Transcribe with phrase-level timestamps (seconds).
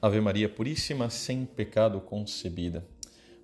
[0.00, 2.86] Ave Maria Puríssima, sem pecado concebida.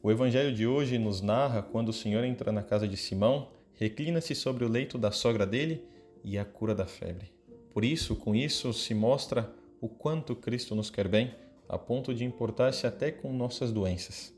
[0.00, 4.36] O Evangelho de hoje nos narra quando o Senhor entra na casa de Simão, reclina-se
[4.36, 5.82] sobre o leito da sogra dele
[6.22, 7.32] e a cura da febre.
[7.72, 11.34] Por isso, com isso, se mostra o quanto Cristo nos quer bem,
[11.68, 14.32] a ponto de importar-se até com nossas doenças.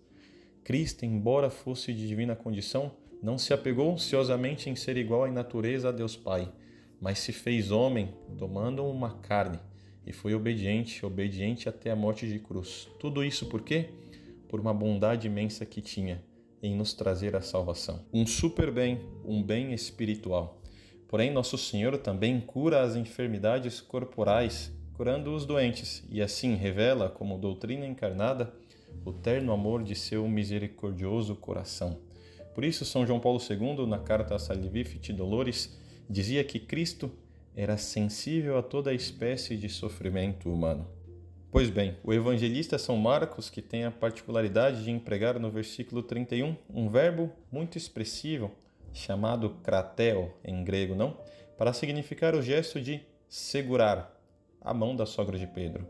[0.64, 2.92] Cristo, embora fosse de divina condição,
[3.22, 6.50] não se apegou ansiosamente em ser igual em natureza a Deus Pai,
[6.98, 9.60] mas se fez homem, tomando uma carne
[10.06, 12.88] e foi obediente, obediente até a morte de cruz.
[13.00, 13.90] Tudo isso por quê?
[14.48, 16.22] Por uma bondade imensa que tinha
[16.62, 18.04] em nos trazer a salvação.
[18.12, 20.62] Um super bem, um bem espiritual.
[21.08, 27.38] Porém, nosso Senhor também cura as enfermidades corporais, curando os doentes, e assim revela, como
[27.38, 28.52] doutrina encarnada,
[29.04, 32.00] o terno amor de seu misericordioso coração.
[32.54, 37.10] Por isso, São João Paulo II, na carta a Salvifici Dolores, dizia que Cristo
[37.56, 40.86] era sensível a toda espécie de sofrimento humano.
[41.50, 46.54] Pois bem, o evangelista São Marcos, que tem a particularidade de empregar no versículo 31
[46.68, 48.52] um verbo muito expressivo,
[48.92, 51.16] chamado krateo em grego, não?
[51.56, 54.14] Para significar o gesto de segurar
[54.60, 55.86] a mão da sogra de Pedro.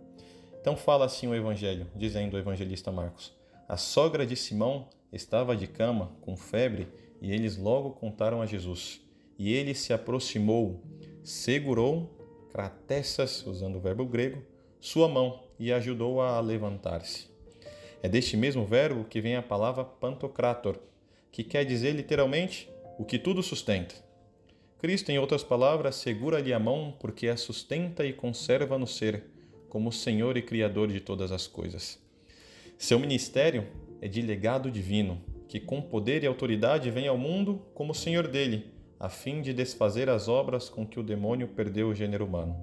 [0.60, 3.32] Então fala assim o evangelho, dizendo o evangelista Marcos:
[3.68, 6.86] A sogra de Simão estava de cama, com febre,
[7.20, 9.00] e eles logo contaram a Jesus.
[9.38, 10.80] E ele se aproximou,
[11.26, 12.08] segurou,
[12.52, 14.40] cratessas, usando o verbo grego,
[14.78, 17.26] sua mão e ajudou-a a, levantar-se.
[18.00, 20.78] É deste mesmo verbo que vem a palavra pantocrator,
[21.32, 23.96] que quer dizer literalmente o que tudo sustenta.
[24.78, 29.24] Cristo, em outras palavras, segura-lhe a mão porque a sustenta e conserva no ser,
[29.68, 31.98] como Senhor e Criador de todas as coisas.
[32.78, 33.66] Seu ministério
[34.00, 38.75] é de legado divino, que com poder e autoridade vem ao mundo como Senhor dele
[38.98, 42.56] a fim de desfazer as obras com que o demônio perdeu o gênero humano.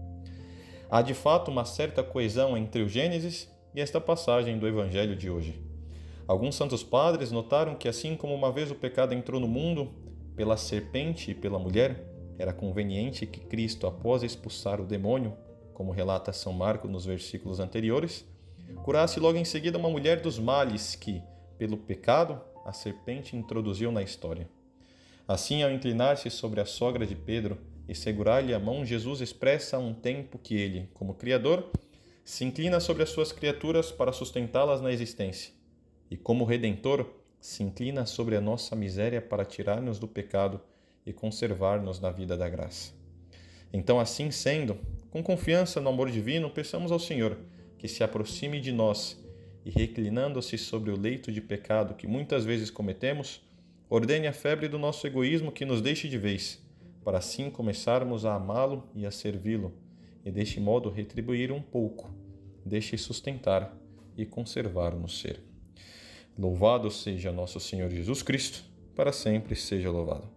[0.89, 5.29] Há de fato uma certa coesão entre o Gênesis e esta passagem do Evangelho de
[5.29, 5.59] hoje.
[6.27, 9.91] Alguns santos padres notaram que, assim como uma vez o pecado entrou no mundo
[10.35, 12.03] pela serpente e pela mulher,
[12.37, 15.33] era conveniente que Cristo, após expulsar o demônio,
[15.73, 18.25] como relata São Marcos nos versículos anteriores,
[18.83, 21.21] curasse logo em seguida uma mulher dos males que,
[21.57, 24.47] pelo pecado, a serpente introduziu na história.
[25.33, 27.57] Assim, ao inclinar-se sobre a sogra de Pedro
[27.89, 31.71] e segurar-lhe a mão, Jesus expressa um tempo que ele, como Criador,
[32.23, 35.51] se inclina sobre as suas criaturas para sustentá-las na existência,
[36.07, 37.09] e como Redentor,
[37.41, 40.61] se inclina sobre a nossa miséria para tirar-nos do pecado
[41.03, 42.93] e conservar-nos na vida da graça.
[43.73, 44.77] Então, assim sendo,
[45.09, 47.39] com confiança no amor divino, peçamos ao Senhor
[47.79, 49.19] que se aproxime de nós
[49.65, 53.41] e, reclinando-se sobre o leito de pecado que muitas vezes cometemos,
[53.95, 56.59] Ordene a febre do nosso egoísmo que nos deixe de vez,
[57.03, 59.71] para assim começarmos a amá-lo e a servi-lo,
[60.25, 62.11] e deste modo retribuir um pouco,
[62.65, 63.71] deixe sustentar
[64.17, 65.43] e conservar no ser.
[66.35, 68.63] Louvado seja nosso Senhor Jesus Cristo,
[68.95, 70.27] para sempre seja louvado.